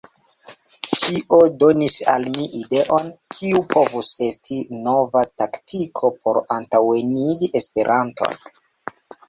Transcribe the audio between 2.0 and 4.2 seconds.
al mi ideon, kiu povus